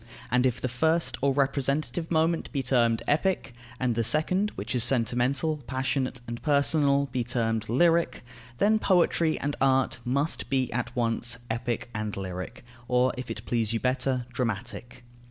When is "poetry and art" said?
8.79-9.99